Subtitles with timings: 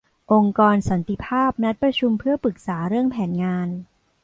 [0.31, 3.67] องค์กรสันติภาพนัดประชุมเพื่อปรึกษาเรื่องแผนงาน